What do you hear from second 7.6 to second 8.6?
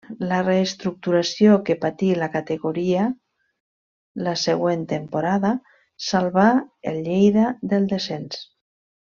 del descens.